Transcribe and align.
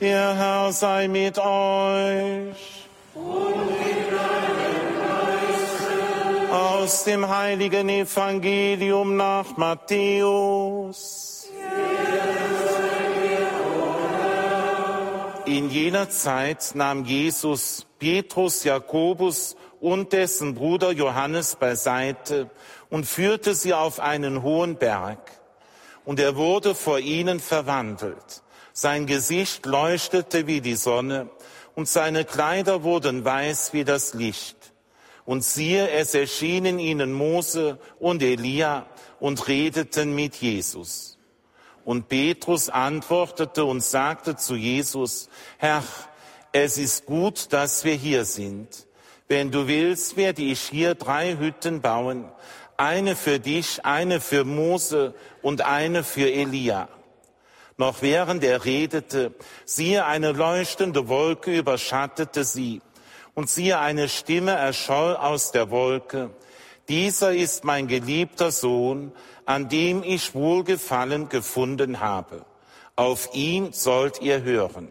Der 0.00 0.36
Herr 0.36 0.72
sei 0.72 1.08
mit 1.08 1.38
euch. 1.38 2.86
Und 3.14 3.66
mit 3.66 4.12
deinem 4.12 4.94
Geiste. 5.00 6.52
Aus 6.52 7.02
dem 7.02 7.28
heiligen 7.28 7.88
Evangelium 7.88 9.16
nach 9.16 9.56
Matthäus. 9.56 11.48
In 15.46 15.68
jener 15.70 16.08
Zeit 16.10 16.70
nahm 16.74 17.04
Jesus 17.04 17.84
Petrus, 17.98 18.62
Jakobus 18.62 19.56
und 19.80 20.12
dessen 20.12 20.54
Bruder 20.54 20.92
Johannes 20.92 21.56
beiseite 21.56 22.50
und 22.88 23.04
führte 23.04 23.52
sie 23.54 23.74
auf 23.74 23.98
einen 23.98 24.42
hohen 24.42 24.76
Berg. 24.76 25.18
Und 26.04 26.20
er 26.20 26.36
wurde 26.36 26.76
vor 26.76 27.00
ihnen 27.00 27.40
verwandelt. 27.40 28.42
Sein 28.80 29.06
Gesicht 29.06 29.66
leuchtete 29.66 30.46
wie 30.46 30.60
die 30.60 30.76
Sonne 30.76 31.28
und 31.74 31.88
seine 31.88 32.24
Kleider 32.24 32.84
wurden 32.84 33.24
weiß 33.24 33.72
wie 33.72 33.82
das 33.82 34.14
Licht. 34.14 34.56
Und 35.24 35.42
siehe, 35.42 35.90
es 35.90 36.14
erschienen 36.14 36.78
ihnen 36.78 37.12
Mose 37.12 37.80
und 37.98 38.22
Elia 38.22 38.86
und 39.18 39.48
redeten 39.48 40.14
mit 40.14 40.36
Jesus. 40.36 41.18
Und 41.84 42.08
Petrus 42.08 42.68
antwortete 42.68 43.64
und 43.64 43.82
sagte 43.82 44.36
zu 44.36 44.54
Jesus, 44.54 45.28
Herr, 45.56 45.82
es 46.52 46.78
ist 46.78 47.04
gut, 47.04 47.52
dass 47.52 47.82
wir 47.82 47.94
hier 47.94 48.24
sind. 48.24 48.86
Wenn 49.26 49.50
du 49.50 49.66
willst, 49.66 50.16
werde 50.16 50.42
ich 50.42 50.60
hier 50.60 50.94
drei 50.94 51.36
Hütten 51.36 51.80
bauen. 51.80 52.30
Eine 52.76 53.16
für 53.16 53.40
dich, 53.40 53.84
eine 53.84 54.20
für 54.20 54.44
Mose 54.44 55.14
und 55.42 55.62
eine 55.62 56.04
für 56.04 56.30
Elia. 56.30 56.88
Noch 57.78 58.02
während 58.02 58.42
er 58.42 58.64
redete, 58.64 59.32
siehe 59.64 60.04
eine 60.04 60.32
leuchtende 60.32 61.08
Wolke 61.08 61.56
überschattete 61.56 62.42
sie. 62.42 62.82
Und 63.34 63.48
siehe 63.48 63.78
eine 63.78 64.08
Stimme 64.08 64.50
erscholl 64.50 65.14
aus 65.16 65.52
der 65.52 65.70
Wolke. 65.70 66.30
Dieser 66.88 67.32
ist 67.32 67.62
mein 67.62 67.86
geliebter 67.86 68.50
Sohn, 68.50 69.12
an 69.46 69.68
dem 69.68 70.02
ich 70.02 70.34
Wohlgefallen 70.34 71.28
gefunden 71.28 72.00
habe. 72.00 72.44
Auf 72.96 73.30
ihn 73.32 73.72
sollt 73.72 74.20
ihr 74.20 74.42
hören. 74.42 74.90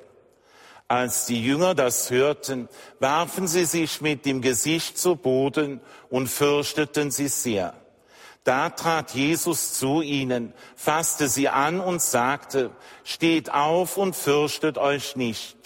Als 0.87 1.25
die 1.25 1.43
Jünger 1.43 1.75
das 1.75 2.09
hörten, 2.09 2.69
warfen 3.01 3.49
sie 3.49 3.65
sich 3.65 3.99
mit 3.99 4.25
dem 4.25 4.41
Gesicht 4.41 4.97
zu 4.97 5.17
Boden 5.17 5.81
und 6.09 6.27
fürchteten 6.27 7.11
sie 7.11 7.27
sehr. 7.27 7.73
Da 8.47 8.69
trat 8.69 9.11
Jesus 9.11 9.73
zu 9.73 10.01
ihnen, 10.01 10.53
fasste 10.77 11.27
sie 11.27 11.49
an 11.49 11.81
und 11.81 12.01
sagte, 12.01 12.71
steht 13.03 13.53
auf 13.53 13.97
und 13.97 14.15
fürchtet 14.15 14.77
euch 14.77 15.17
nicht. 15.17 15.57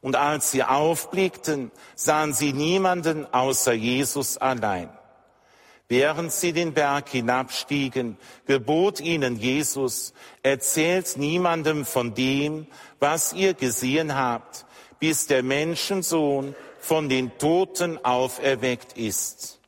Und 0.00 0.14
als 0.14 0.52
sie 0.52 0.62
aufblickten, 0.62 1.72
sahen 1.96 2.32
sie 2.32 2.52
niemanden 2.52 3.26
außer 3.34 3.72
Jesus 3.72 4.36
allein. 4.38 4.90
Während 5.88 6.30
sie 6.30 6.52
den 6.52 6.72
Berg 6.72 7.08
hinabstiegen, 7.08 8.16
gebot 8.46 9.00
ihnen 9.00 9.34
Jesus, 9.34 10.14
erzählt 10.44 11.16
niemandem 11.16 11.84
von 11.84 12.14
dem, 12.14 12.68
was 13.00 13.32
ihr 13.32 13.54
gesehen 13.54 14.14
habt, 14.14 14.66
bis 15.00 15.26
der 15.26 15.42
Menschensohn 15.42 16.54
von 16.78 17.08
den 17.08 17.36
Toten 17.38 18.04
auferweckt 18.04 18.96
ist. 18.96 19.58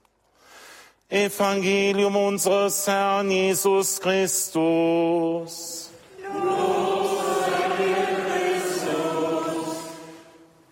Evangelium 1.08 2.16
unseres 2.16 2.86
Herrn 2.86 3.30
Jesus 3.30 4.00
Christus. 4.00 5.90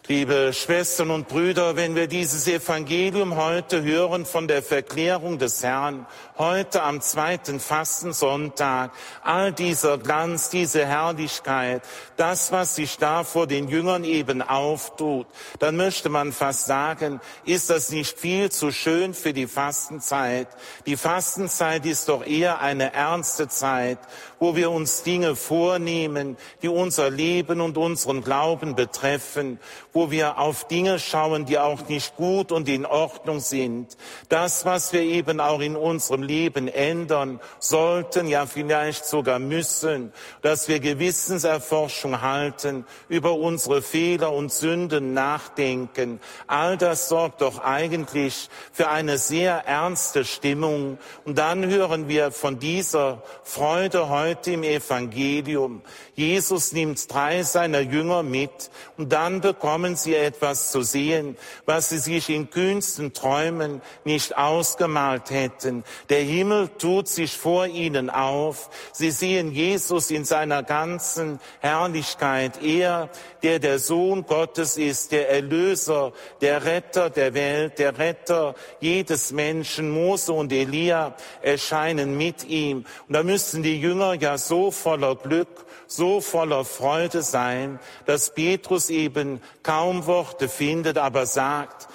Liebe 0.06 0.52
Schwestern 0.52 1.10
und 1.10 1.28
Brüder, 1.28 1.76
wenn 1.76 1.94
wir 1.94 2.08
dieses 2.08 2.46
Evangelium 2.46 3.36
heute 3.36 3.82
hören 3.82 4.26
von 4.26 4.46
der 4.46 4.62
Verklärung 4.62 5.38
des 5.38 5.62
Herrn, 5.62 6.06
heute 6.36 6.82
am 6.82 7.00
zweiten 7.00 7.58
Fastensonntag, 7.58 8.90
all 9.22 9.50
dieser 9.50 9.96
Glanz, 9.96 10.50
diese 10.50 10.84
Herrlichkeit, 10.84 11.80
das, 12.18 12.52
was 12.52 12.76
sich 12.76 12.98
da 12.98 13.24
vor 13.24 13.46
den 13.46 13.68
Jüngern 13.68 14.04
eben 14.04 14.42
auftut, 14.42 15.26
dann 15.58 15.78
möchte 15.78 16.10
man 16.10 16.32
fast 16.32 16.66
sagen, 16.66 17.22
ist 17.46 17.70
das 17.70 17.88
nicht 17.88 18.18
viel 18.18 18.50
zu 18.50 18.72
schön 18.72 19.14
für 19.14 19.32
die 19.32 19.46
Fastenzeit? 19.46 20.48
Die 20.84 20.98
Fastenzeit 20.98 21.86
ist 21.86 22.10
doch 22.10 22.26
eher 22.26 22.60
eine 22.60 22.92
ernste 22.92 23.48
Zeit, 23.48 24.00
wo 24.38 24.54
wir 24.54 24.70
uns 24.70 25.02
Dinge 25.02 25.34
vornehmen, 25.34 26.36
die 26.60 26.68
unser 26.68 27.08
Leben 27.08 27.62
und 27.62 27.78
unseren 27.78 28.22
Glauben 28.22 28.74
betreffen, 28.74 29.58
wo 29.94 30.10
wir 30.10 30.38
auf 30.38 30.66
Dinge 30.66 30.98
schauen, 30.98 31.46
die 31.46 31.56
auch 31.56 31.88
nicht 31.88 32.16
gut 32.16 32.50
und 32.50 32.68
in 32.68 32.84
Ordnung 32.84 33.38
sind. 33.38 33.96
Das, 34.28 34.64
was 34.64 34.92
wir 34.92 35.02
eben 35.02 35.38
auch 35.38 35.60
in 35.60 35.76
unserem 35.76 36.24
Leben 36.24 36.66
ändern 36.66 37.40
sollten, 37.60 38.26
ja 38.26 38.46
vielleicht 38.46 39.06
sogar 39.06 39.38
müssen, 39.38 40.12
dass 40.42 40.66
wir 40.66 40.80
Gewissenserforschung 40.80 42.20
halten, 42.20 42.84
über 43.08 43.34
unsere 43.34 43.82
Fehler 43.82 44.32
und 44.32 44.52
Sünden 44.52 45.14
nachdenken. 45.14 46.20
All 46.48 46.76
das 46.76 47.08
sorgt 47.08 47.40
doch 47.40 47.60
eigentlich 47.60 48.48
für 48.72 48.88
eine 48.88 49.16
sehr 49.16 49.64
ernste 49.64 50.24
Stimmung. 50.24 50.98
Und 51.24 51.38
dann 51.38 51.66
hören 51.66 52.08
wir 52.08 52.32
von 52.32 52.58
dieser 52.58 53.22
Freude 53.44 54.08
heute 54.08 54.50
im 54.52 54.64
Evangelium. 54.64 55.82
Jesus 56.16 56.72
nimmt 56.72 57.12
drei 57.12 57.44
seiner 57.44 57.80
Jünger 57.80 58.24
mit 58.24 58.70
und 58.96 59.12
dann 59.12 59.40
bekommen 59.40 59.83
sie 59.94 60.14
etwas 60.14 60.70
zu 60.70 60.82
sehen, 60.82 61.36
was 61.66 61.90
sie 61.90 61.98
sich 61.98 62.30
in 62.30 62.50
kühnsten 62.50 63.12
Träumen 63.12 63.82
nicht 64.04 64.36
ausgemalt 64.36 65.30
hätten. 65.30 65.84
Der 66.08 66.22
Himmel 66.22 66.68
tut 66.78 67.08
sich 67.08 67.36
vor 67.36 67.66
ihnen 67.66 68.08
auf. 68.08 68.70
Sie 68.92 69.10
sehen 69.10 69.52
Jesus 69.52 70.10
in 70.10 70.24
seiner 70.24 70.62
ganzen 70.62 71.40
Herrlichkeit. 71.60 72.62
Er, 72.62 73.10
der 73.42 73.58
der 73.58 73.78
Sohn 73.78 74.24
Gottes 74.24 74.76
ist, 74.76 75.12
der 75.12 75.28
Erlöser, 75.28 76.12
der 76.40 76.64
Retter 76.64 77.10
der 77.10 77.34
Welt, 77.34 77.78
der 77.78 77.98
Retter 77.98 78.54
jedes 78.80 79.32
Menschen. 79.32 79.90
Mose 79.90 80.32
und 80.32 80.52
Elia 80.52 81.14
erscheinen 81.42 82.16
mit 82.16 82.44
ihm. 82.44 82.86
Und 83.06 83.14
da 83.14 83.22
müssen 83.22 83.62
die 83.62 83.78
Jünger 83.78 84.14
ja 84.14 84.38
so 84.38 84.70
voller 84.70 85.14
Glück 85.16 85.64
so 85.86 86.20
voller 86.20 86.64
Freude 86.64 87.22
sein, 87.22 87.78
dass 88.06 88.34
Petrus 88.34 88.90
eben 88.90 89.40
kaum 89.74 90.06
Worte 90.06 90.48
findet, 90.48 90.98
aber 90.98 91.26
sagt, 91.26 91.88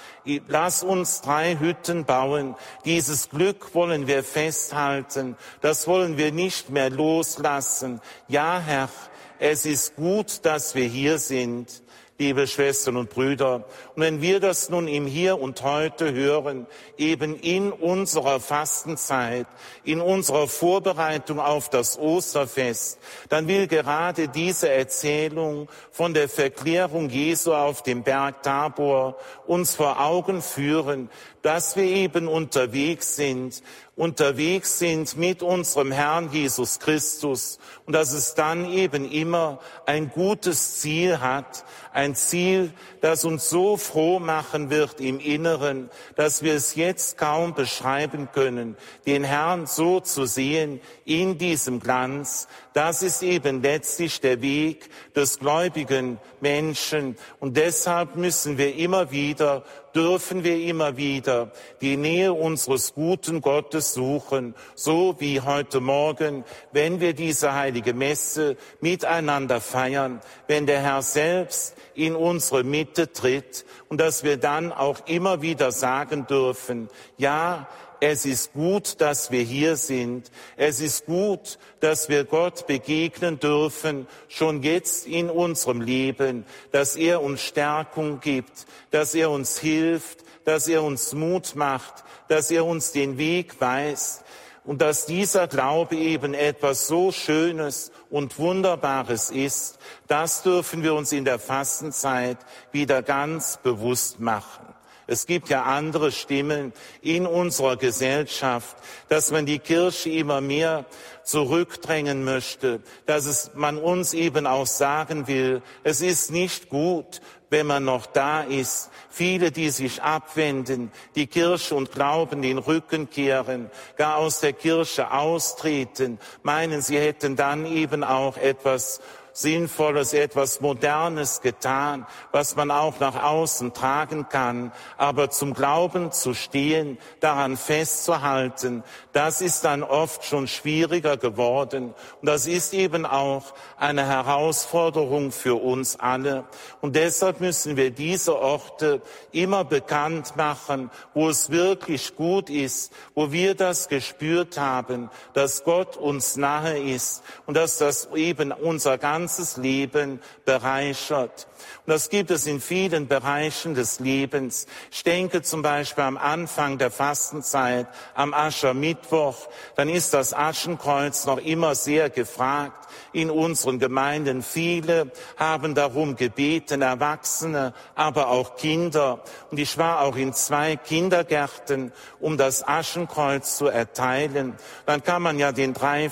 lass 0.48 0.82
uns 0.82 1.22
drei 1.22 1.56
Hütten 1.58 2.04
bauen. 2.04 2.54
Dieses 2.84 3.30
Glück 3.30 3.74
wollen 3.74 4.06
wir 4.06 4.22
festhalten. 4.22 5.34
Das 5.62 5.88
wollen 5.88 6.18
wir 6.18 6.30
nicht 6.30 6.68
mehr 6.68 6.90
loslassen. 6.90 8.02
Ja, 8.28 8.60
Herr, 8.60 8.90
es 9.38 9.64
ist 9.64 9.96
gut, 9.96 10.44
dass 10.44 10.74
wir 10.74 10.84
hier 10.84 11.18
sind 11.18 11.82
liebe 12.20 12.46
Schwestern 12.46 12.98
und 12.98 13.08
Brüder. 13.08 13.64
Und 13.96 14.02
wenn 14.02 14.20
wir 14.20 14.40
das 14.40 14.68
nun 14.68 14.88
im 14.88 15.06
Hier 15.06 15.40
und 15.40 15.62
Heute 15.62 16.12
hören, 16.12 16.66
eben 16.98 17.34
in 17.34 17.72
unserer 17.72 18.40
Fastenzeit, 18.40 19.46
in 19.84 20.02
unserer 20.02 20.46
Vorbereitung 20.46 21.40
auf 21.40 21.70
das 21.70 21.98
Osterfest, 21.98 22.98
dann 23.30 23.48
will 23.48 23.66
gerade 23.66 24.28
diese 24.28 24.68
Erzählung 24.68 25.68
von 25.90 26.12
der 26.12 26.28
Verklärung 26.28 27.08
Jesu 27.08 27.54
auf 27.54 27.82
dem 27.82 28.02
Berg 28.02 28.42
Tabor 28.42 29.16
uns 29.46 29.74
vor 29.74 29.98
Augen 29.98 30.42
führen, 30.42 31.08
dass 31.40 31.74
wir 31.74 31.84
eben 31.84 32.28
unterwegs 32.28 33.16
sind, 33.16 33.62
unterwegs 34.00 34.78
sind 34.78 35.18
mit 35.18 35.42
unserem 35.42 35.92
Herrn 35.92 36.32
Jesus 36.32 36.78
Christus 36.78 37.58
und 37.84 37.92
dass 37.92 38.14
es 38.14 38.34
dann 38.34 38.72
eben 38.72 39.04
immer 39.04 39.60
ein 39.84 40.08
gutes 40.08 40.80
Ziel 40.80 41.20
hat, 41.20 41.66
ein 41.92 42.14
Ziel, 42.14 42.72
das 43.02 43.26
uns 43.26 43.50
so 43.50 43.76
froh 43.76 44.18
machen 44.18 44.70
wird 44.70 45.02
im 45.02 45.20
Inneren, 45.20 45.90
dass 46.16 46.42
wir 46.42 46.54
es 46.54 46.76
jetzt 46.76 47.18
kaum 47.18 47.52
beschreiben 47.52 48.30
können, 48.32 48.78
den 49.04 49.22
Herrn 49.22 49.66
so 49.66 50.00
zu 50.00 50.24
sehen 50.24 50.80
in 51.04 51.36
diesem 51.36 51.78
Glanz. 51.78 52.48
Das 52.72 53.02
ist 53.02 53.22
eben 53.22 53.62
letztlich 53.62 54.20
der 54.20 54.42
Weg 54.42 54.90
des 55.16 55.40
gläubigen 55.40 56.18
Menschen. 56.40 57.16
Und 57.40 57.56
deshalb 57.56 58.14
müssen 58.14 58.58
wir 58.58 58.76
immer 58.76 59.10
wieder, 59.10 59.64
dürfen 59.92 60.44
wir 60.44 60.56
immer 60.56 60.96
wieder 60.96 61.50
die 61.80 61.96
Nähe 61.96 62.32
unseres 62.32 62.94
guten 62.94 63.40
Gottes 63.40 63.92
suchen, 63.92 64.54
so 64.76 65.16
wie 65.18 65.40
heute 65.40 65.80
Morgen, 65.80 66.44
wenn 66.70 67.00
wir 67.00 67.12
diese 67.12 67.54
heilige 67.54 67.92
Messe 67.92 68.56
miteinander 68.80 69.60
feiern, 69.60 70.20
wenn 70.46 70.66
der 70.66 70.80
Herr 70.80 71.02
selbst 71.02 71.74
in 71.94 72.14
unsere 72.14 72.62
Mitte 72.62 73.12
tritt 73.12 73.64
und 73.88 74.00
dass 74.00 74.22
wir 74.22 74.36
dann 74.36 74.72
auch 74.72 75.06
immer 75.06 75.42
wieder 75.42 75.72
sagen 75.72 76.26
dürfen, 76.26 76.88
ja, 77.16 77.66
es 78.00 78.24
ist 78.24 78.52
gut, 78.54 79.00
dass 79.00 79.30
wir 79.30 79.42
hier 79.42 79.76
sind. 79.76 80.30
Es 80.56 80.80
ist 80.80 81.06
gut, 81.06 81.58
dass 81.80 82.08
wir 82.08 82.24
Gott 82.24 82.66
begegnen 82.66 83.38
dürfen, 83.38 84.06
schon 84.28 84.62
jetzt 84.62 85.06
in 85.06 85.28
unserem 85.28 85.82
Leben, 85.82 86.44
dass 86.72 86.96
er 86.96 87.22
uns 87.22 87.42
Stärkung 87.42 88.20
gibt, 88.20 88.66
dass 88.90 89.14
er 89.14 89.30
uns 89.30 89.58
hilft, 89.58 90.24
dass 90.44 90.66
er 90.66 90.82
uns 90.82 91.12
Mut 91.12 91.54
macht, 91.54 92.04
dass 92.28 92.50
er 92.50 92.64
uns 92.64 92.92
den 92.92 93.18
Weg 93.18 93.60
weist 93.60 94.24
und 94.64 94.80
dass 94.80 95.06
dieser 95.06 95.46
Glaube 95.46 95.96
eben 95.96 96.32
etwas 96.32 96.86
so 96.86 97.12
Schönes 97.12 97.92
und 98.08 98.38
Wunderbares 98.38 99.30
ist, 99.30 99.78
das 100.06 100.42
dürfen 100.42 100.82
wir 100.82 100.94
uns 100.94 101.12
in 101.12 101.24
der 101.24 101.38
Fastenzeit 101.38 102.38
wieder 102.72 103.02
ganz 103.02 103.58
bewusst 103.62 104.20
machen. 104.20 104.66
Es 105.10 105.26
gibt 105.26 105.48
ja 105.48 105.64
andere 105.64 106.12
Stimmen 106.12 106.72
in 107.02 107.26
unserer 107.26 107.76
Gesellschaft, 107.76 108.76
dass 109.08 109.32
man 109.32 109.44
die 109.44 109.58
Kirche 109.58 110.08
immer 110.08 110.40
mehr 110.40 110.84
zurückdrängen 111.24 112.22
möchte, 112.22 112.80
dass 113.06 113.26
es, 113.26 113.50
man 113.54 113.76
uns 113.76 114.14
eben 114.14 114.46
auch 114.46 114.68
sagen 114.68 115.26
will, 115.26 115.62
es 115.82 116.00
ist 116.00 116.30
nicht 116.30 116.68
gut, 116.68 117.20
wenn 117.48 117.66
man 117.66 117.84
noch 117.84 118.06
da 118.06 118.42
ist. 118.42 118.90
Viele, 119.10 119.50
die 119.50 119.70
sich 119.70 120.00
abwenden, 120.00 120.92
die 121.16 121.26
Kirche 121.26 121.74
und 121.74 121.90
Glauben 121.90 122.42
den 122.42 122.58
Rücken 122.58 123.10
kehren, 123.10 123.68
gar 123.96 124.16
aus 124.16 124.38
der 124.38 124.52
Kirche 124.52 125.10
austreten, 125.10 126.20
meinen, 126.44 126.82
sie 126.82 127.00
hätten 127.00 127.34
dann 127.34 127.66
eben 127.66 128.04
auch 128.04 128.36
etwas 128.36 129.00
Sinnvolles, 129.32 130.12
etwas 130.12 130.60
Modernes 130.60 131.40
getan, 131.40 132.06
was 132.32 132.56
man 132.56 132.70
auch 132.70 133.00
nach 133.00 133.22
außen 133.22 133.72
tragen 133.72 134.28
kann. 134.28 134.72
Aber 134.96 135.30
zum 135.30 135.54
Glauben 135.54 136.12
zu 136.12 136.34
stehen, 136.34 136.98
daran 137.20 137.56
festzuhalten, 137.56 138.82
das 139.12 139.40
ist 139.40 139.64
dann 139.64 139.82
oft 139.82 140.24
schon 140.24 140.48
schwieriger 140.48 141.16
geworden. 141.16 141.94
Und 142.20 142.26
das 142.26 142.46
ist 142.46 142.74
eben 142.74 143.06
auch 143.06 143.54
eine 143.76 144.06
Herausforderung 144.06 145.32
für 145.32 145.62
uns 145.62 145.98
alle. 145.98 146.44
Und 146.80 146.96
deshalb 146.96 147.40
müssen 147.40 147.76
wir 147.76 147.90
diese 147.90 148.38
Orte 148.38 149.00
immer 149.32 149.64
bekannt 149.64 150.36
machen, 150.36 150.90
wo 151.14 151.28
es 151.28 151.50
wirklich 151.50 152.16
gut 152.16 152.50
ist, 152.50 152.92
wo 153.14 153.32
wir 153.32 153.54
das 153.54 153.88
gespürt 153.88 154.58
haben, 154.58 155.10
dass 155.34 155.64
Gott 155.64 155.96
uns 155.96 156.36
nahe 156.36 156.78
ist 156.78 157.22
und 157.46 157.56
dass 157.56 157.78
das 157.78 158.08
eben 158.14 158.52
unser 158.52 158.98
ganzes 158.98 159.19
Leben 159.56 160.20
bereichert. 160.44 161.46
Und 161.86 161.92
das 161.92 162.08
gibt 162.08 162.30
es 162.30 162.46
in 162.46 162.60
vielen 162.60 163.08
Bereichen 163.08 163.74
des 163.74 164.00
Lebens. 164.00 164.66
Ich 164.90 165.02
denke 165.02 165.42
zum 165.42 165.62
Beispiel 165.62 166.04
am 166.04 166.16
Anfang 166.16 166.78
der 166.78 166.90
Fastenzeit, 166.90 167.86
am 168.14 168.34
Aschermittwoch, 168.34 169.48
dann 169.76 169.88
ist 169.88 170.14
das 170.14 170.32
Aschenkreuz 170.34 171.26
noch 171.26 171.38
immer 171.38 171.74
sehr 171.74 172.10
gefragt 172.10 172.88
in 173.12 173.30
unseren 173.30 173.78
Gemeinden. 173.78 174.42
Viele 174.42 175.10
haben 175.36 175.74
darum 175.74 176.16
gebeten, 176.16 176.82
Erwachsene, 176.82 177.74
aber 177.94 178.28
auch 178.28 178.56
Kinder. 178.56 179.22
Und 179.50 179.58
ich 179.58 179.78
war 179.78 180.02
auch 180.02 180.16
in 180.16 180.32
zwei 180.32 180.76
Kindergärten, 180.76 181.92
um 182.20 182.36
das 182.36 182.66
Aschenkreuz 182.66 183.56
zu 183.56 183.66
erteilen. 183.66 184.56
Dann 184.86 185.02
kann 185.02 185.22
man 185.22 185.38
ja 185.38 185.52
den 185.52 185.74
drei 185.74 186.10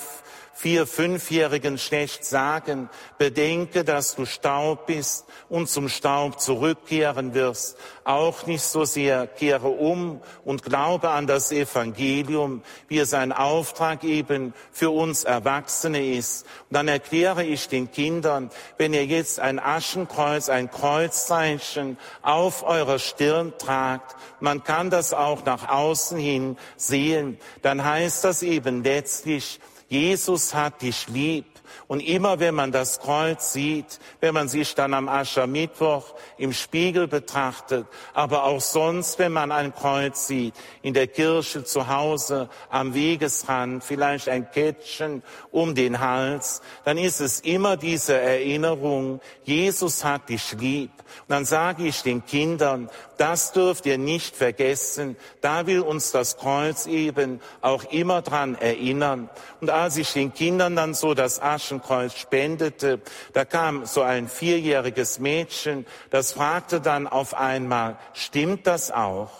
vier-, 0.58 0.88
fünfjährigen 0.88 1.78
schlecht 1.78 2.24
sagen, 2.24 2.90
bedenke, 3.16 3.84
dass 3.84 4.16
du 4.16 4.26
Staub 4.26 4.86
bist 4.86 5.24
und 5.48 5.68
zum 5.68 5.88
Staub 5.88 6.40
zurückkehren 6.40 7.32
wirst. 7.32 7.78
Auch 8.02 8.44
nicht 8.46 8.64
so 8.64 8.84
sehr 8.84 9.28
kehre 9.28 9.68
um 9.68 10.20
und 10.44 10.64
glaube 10.64 11.10
an 11.10 11.28
das 11.28 11.52
Evangelium, 11.52 12.62
wie 12.88 12.98
es 12.98 13.14
ein 13.14 13.30
Auftrag 13.30 14.02
eben 14.02 14.52
für 14.72 14.90
uns 14.90 15.22
Erwachsene 15.22 16.14
ist. 16.14 16.44
Und 16.68 16.74
dann 16.74 16.88
erkläre 16.88 17.44
ich 17.44 17.68
den 17.68 17.92
Kindern, 17.92 18.50
wenn 18.78 18.94
ihr 18.94 19.06
jetzt 19.06 19.38
ein 19.38 19.60
Aschenkreuz, 19.60 20.48
ein 20.48 20.72
Kreuzzeichen 20.72 21.98
auf 22.22 22.64
eurer 22.64 22.98
Stirn 22.98 23.52
tragt, 23.58 24.16
man 24.40 24.64
kann 24.64 24.90
das 24.90 25.14
auch 25.14 25.44
nach 25.44 25.68
außen 25.68 26.18
hin 26.18 26.56
sehen, 26.76 27.38
dann 27.62 27.84
heißt 27.84 28.24
das 28.24 28.42
eben 28.42 28.82
letztlich, 28.82 29.60
Jesus 29.88 30.54
hat 30.54 30.82
dich 30.82 31.08
lieb. 31.08 31.46
Und 31.86 32.00
immer 32.00 32.40
wenn 32.40 32.54
man 32.54 32.72
das 32.72 33.00
Kreuz 33.00 33.52
sieht, 33.52 33.98
wenn 34.20 34.34
man 34.34 34.48
sich 34.48 34.74
dann 34.74 34.94
am 34.94 35.08
Aschermittwoch 35.08 36.14
im 36.36 36.52
Spiegel 36.52 37.08
betrachtet, 37.08 37.86
aber 38.14 38.44
auch 38.44 38.60
sonst, 38.60 39.18
wenn 39.18 39.32
man 39.32 39.52
ein 39.52 39.74
Kreuz 39.74 40.26
sieht, 40.26 40.54
in 40.82 40.94
der 40.94 41.06
Kirche 41.06 41.64
zu 41.64 41.88
Hause, 41.88 42.48
am 42.70 42.94
Wegesrand, 42.94 43.84
vielleicht 43.84 44.28
ein 44.28 44.50
Kettchen 44.50 45.22
um 45.50 45.74
den 45.74 46.00
Hals, 46.00 46.62
dann 46.84 46.98
ist 46.98 47.20
es 47.20 47.40
immer 47.40 47.76
diese 47.76 48.14
Erinnerung, 48.14 49.20
Jesus 49.44 50.04
hat 50.04 50.28
dich 50.28 50.52
lieb. 50.52 50.90
Und 51.22 51.30
dann 51.30 51.44
sage 51.44 51.86
ich 51.86 52.02
den 52.02 52.24
Kindern, 52.24 52.90
das 53.16 53.52
dürft 53.52 53.86
ihr 53.86 53.98
nicht 53.98 54.36
vergessen. 54.36 55.16
Da 55.40 55.66
will 55.66 55.80
uns 55.80 56.12
das 56.12 56.36
Kreuz 56.36 56.86
eben 56.86 57.40
auch 57.62 57.84
immer 57.84 58.22
dran 58.22 58.54
erinnern. 58.54 59.30
Und 59.60 59.70
den 60.14 60.32
Kindern 60.34 60.76
dann 60.76 60.94
so 60.94 61.14
das 61.14 61.40
Aschenkreuz 61.40 62.14
spendete, 62.14 63.00
da 63.32 63.44
kam 63.44 63.86
so 63.86 64.02
ein 64.02 64.28
vierjähriges 64.28 65.18
Mädchen, 65.18 65.86
das 66.10 66.32
fragte 66.32 66.80
dann 66.80 67.06
auf 67.06 67.34
einmal, 67.34 67.98
stimmt 68.12 68.66
das 68.66 68.90
auch? 68.90 69.30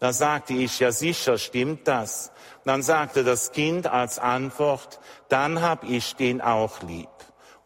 Da 0.00 0.12
sagte 0.12 0.54
ich, 0.54 0.80
ja 0.80 0.92
sicher 0.92 1.38
stimmt 1.38 1.88
das. 1.88 2.30
Dann 2.64 2.82
sagte 2.82 3.24
das 3.24 3.52
Kind 3.52 3.86
als 3.86 4.18
Antwort, 4.18 5.00
dann 5.28 5.62
hab 5.62 5.84
ich 5.84 6.16
den 6.16 6.40
auch 6.40 6.82
lieb. 6.82 7.08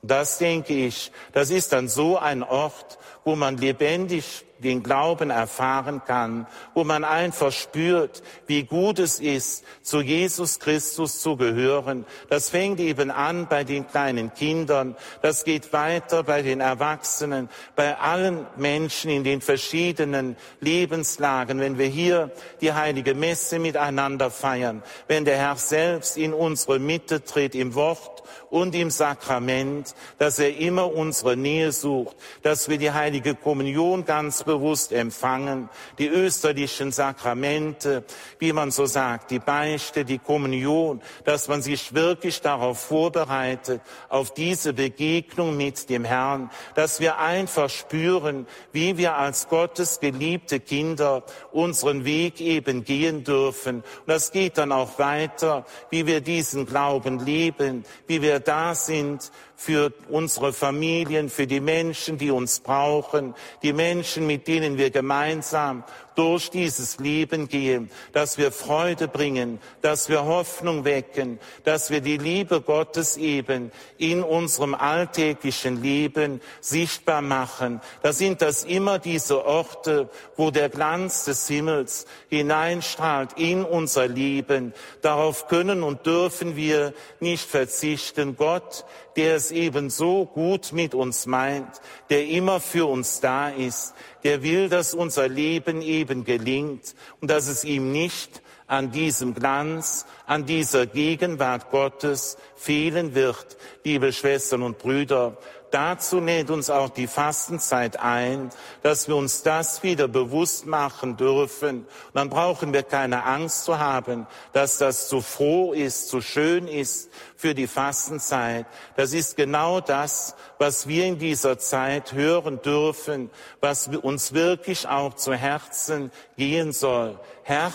Und 0.03 0.11
das 0.11 0.39
denke 0.39 0.75
ich, 0.75 1.11
das 1.33 1.51
ist 1.51 1.73
dann 1.73 1.89
so 1.89 2.19
ein 2.19 2.43
Ort, 2.43 2.99
wo 3.25 3.37
man 3.37 3.57
lebendig 3.57 4.45
den 4.59 4.83
Glauben 4.83 5.31
erfahren 5.31 6.03
kann, 6.07 6.47
wo 6.75 6.85
man 6.85 7.05
einfach 7.05 7.53
spürt, 7.53 8.23
wie 8.47 8.65
gut 8.65 8.99
es 8.99 9.21
ist, 9.21 9.65
zu 9.83 10.01
Jesus 10.01 10.59
Christus 10.59 11.21
zu 11.21 11.37
gehören. 11.37 12.05
Das 12.29 12.51
fängt 12.51 12.81
eben 12.81 13.11
an 13.11 13.47
bei 13.49 13.65
den 13.65 13.87
kleinen 13.87 14.33
Kindern, 14.35 14.97
das 15.23 15.45
geht 15.45 15.73
weiter 15.73 16.23
bei 16.23 16.43
den 16.43 16.61
Erwachsenen, 16.61 17.49
bei 17.77 17.97
allen 17.99 18.47
Menschen 18.57 19.11
in 19.11 19.25
den 19.25 19.41
verschiedenen 19.41 20.37
Lebenslagen, 20.61 21.61
wenn 21.61 21.79
wir 21.79 21.87
hier 21.87 22.31
die 22.61 22.73
heilige 22.73 23.15
Messe 23.15 23.59
miteinander 23.59 24.31
feiern, 24.31 24.83
wenn 25.07 25.25
der 25.25 25.39
Herr 25.39 25.57
selbst 25.57 26.17
in 26.17 26.33
unsere 26.33 26.79
Mitte 26.79 27.25
tritt 27.25 27.55
im 27.55 27.75
Wort 27.75 28.23
und 28.51 28.75
im 28.75 28.91
Sakrament, 28.91 29.95
dass 30.19 30.39
er 30.39 30.57
immer 30.57 30.93
unsere 30.93 31.37
Nähe 31.37 31.73
sucht, 31.73 32.17
dass 32.43 32.69
wir 32.69 32.79
die 32.79 32.93
heilige 32.93 33.35
Kommunion 33.35 34.05
ganz 34.05 34.47
bewusst 34.49 34.93
empfangen, 34.93 35.69
die 35.99 36.09
österlichen 36.09 36.91
Sakramente, 36.91 38.03
wie 38.39 38.55
man 38.55 38.71
so 38.71 38.87
sagt, 38.87 39.31
die 39.31 39.41
Beichte, 39.41 40.07
die 40.07 40.19
Kommunion, 40.19 41.03
dass 41.25 41.49
man 41.49 41.61
sich 41.61 41.93
wirklich 41.93 42.41
darauf 42.41 42.81
vorbereitet, 42.81 43.83
auf 44.09 44.33
diese 44.33 44.73
Begegnung 44.73 45.55
mit 45.55 45.91
dem 45.91 46.03
Herrn, 46.07 46.51
dass 46.75 46.99
wir 46.99 47.19
einfach 47.19 47.69
spüren, 47.69 48.47
wie 48.73 48.97
wir 48.97 49.17
als 49.17 49.49
Gottes 49.49 50.01
geliebte 50.01 50.61
Kinder 50.61 51.25
unseren 51.53 52.07
Weg 52.07 52.41
eben 52.41 52.85
gehen 52.85 53.25
dürfen. 53.25 53.77
Und 53.77 54.07
das 54.07 54.33
geht 54.33 54.57
dann 54.57 54.73
auch 54.73 54.99
weiter, 54.99 55.67
wie 55.91 56.07
wir 56.07 56.23
diesen 56.23 56.65
Glauben 56.65 57.19
leben, 57.19 57.85
wie 58.07 58.23
wir 58.23 58.41
da 58.41 58.75
sind 58.75 59.31
für 59.61 59.93
unsere 60.09 60.53
Familien, 60.53 61.29
für 61.29 61.49
die 61.49 61.59
Menschen, 61.59 62.17
die 62.17 62.31
uns 62.31 62.61
brauchen, 62.61 63.35
die 63.65 63.73
Menschen, 63.73 64.25
mit 64.25 64.47
denen 64.47 64.79
wir 64.79 64.91
gemeinsam 64.91 65.83
durch 66.19 66.51
dieses 66.51 66.99
Leben 66.99 67.47
gehen, 67.47 67.91
dass 68.13 68.39
wir 68.39 68.51
Freude 68.51 69.07
bringen, 69.07 69.61
dass 69.83 70.09
wir 70.09 70.25
Hoffnung 70.25 70.85
wecken, 70.85 71.39
dass 71.63 71.91
wir 71.91 72.01
die 72.01 72.19
Liebe 72.19 72.61
Gottes 72.61 73.17
eben 73.17 73.71
in 73.99 74.25
unserem 74.25 74.75
alltäglichen 74.75 75.81
Leben 75.81 76.41
sichtbar 76.61 77.21
machen. 77.21 77.81
Da 78.03 78.13
sind 78.13 78.43
das 78.43 78.65
immer 78.65 78.99
diese 78.99 79.45
Orte, 79.45 80.09
wo 80.37 80.51
der 80.51 80.69
Glanz 80.69 81.25
des 81.25 81.47
Himmels 81.47 82.07
hineinstrahlt 82.29 83.35
in 83.37 83.65
unser 83.65 84.09
Leben. 84.09 84.73
Darauf 85.03 85.47
können 85.47 85.85
und 85.85 86.05
dürfen 86.05 86.57
wir 86.57 86.95
nicht 87.21 87.49
verzichten. 87.49 88.37
Gott, 88.37 88.85
der 89.19 89.37
es 89.49 89.53
eben 89.53 89.91
so 89.91 90.27
gut 90.27 90.73
mit 90.73 90.95
uns 90.95 91.27
meint, 91.27 91.81
der 92.11 92.27
immer 92.27 92.61
für 92.61 92.87
uns 92.87 93.21
da 93.21 93.49
ist, 93.49 93.95
der 94.25 94.43
will, 94.43 94.69
dass 94.69 94.95
unser 94.95 95.29
Leben 95.29 95.83
eben 95.83 96.25
gelingt 96.25 96.95
und 97.21 97.31
dass 97.31 97.49
es 97.49 97.65
ihm 97.65 97.93
nicht 97.93 98.43
an 98.69 98.93
diesem 98.93 99.35
Glanz, 99.35 100.07
an 100.27 100.47
dieser 100.47 100.87
Gegenwart 100.87 101.71
Gottes 101.71 102.37
fehlen 102.55 103.15
wird. 103.15 103.57
Liebe 103.83 104.13
Schwestern 104.13 104.63
und 104.63 104.79
Brüder, 104.79 105.37
Dazu 105.71 106.19
lädt 106.19 106.49
uns 106.51 106.71
auch 106.71 106.89
die 106.89 107.07
Fastenzeit 107.07 107.99
ein, 108.01 108.51
dass 108.83 109.07
wir 109.07 109.17
uns 109.17 109.43
das 109.43 109.83
wieder 109.83 110.09
bewusst 110.09 110.67
machen 110.67 111.19
dürfen. 111.19 111.81
Und 111.81 112.15
dann 112.15 112.31
brauchen 112.31 112.73
wir 112.73 112.83
keine 112.83 113.25
Angst 113.25 113.65
zu 113.65 113.79
haben, 113.79 114.27
dass 114.55 114.79
das 114.79 115.09
zu 115.09 115.21
froh 115.21 115.75
ist, 115.75 116.09
zu 116.09 116.23
schön 116.23 116.67
ist 116.69 117.11
für 117.37 117.55
die 117.55 117.67
Fastenzeit. 117.67 118.65
Das 118.97 119.13
ist 119.13 119.37
genau 119.37 119.81
das, 119.81 120.35
was 120.59 120.89
wir 120.89 121.05
in 121.05 121.19
dieser 121.19 121.59
Zeit 121.59 122.15
hören 122.15 122.63
dürfen, 122.63 123.31
was 123.61 123.89
uns 123.89 124.33
wirklich 124.33 124.89
auch 124.89 125.15
zu 125.15 125.35
Herzen 125.35 126.11
gehen 126.39 126.73
soll. 126.73 127.21
Herr, 127.43 127.73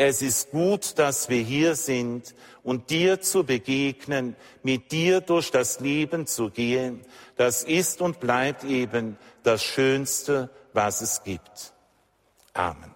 es 0.00 0.22
ist 0.22 0.50
gut, 0.50 0.98
dass 0.98 1.28
wir 1.28 1.42
hier 1.42 1.74
sind 1.74 2.34
und 2.62 2.88
dir 2.88 3.20
zu 3.20 3.44
begegnen, 3.44 4.34
mit 4.62 4.92
dir 4.92 5.20
durch 5.20 5.50
das 5.50 5.80
Leben 5.80 6.26
zu 6.26 6.48
gehen. 6.48 7.02
Das 7.36 7.64
ist 7.64 8.00
und 8.00 8.18
bleibt 8.18 8.64
eben 8.64 9.18
das 9.42 9.62
Schönste, 9.62 10.48
was 10.72 11.02
es 11.02 11.22
gibt. 11.22 11.74
Amen. 12.54 12.94